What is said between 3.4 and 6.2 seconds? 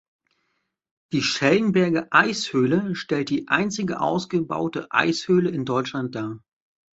einzige ausgebaute Eishöhle in Deutschland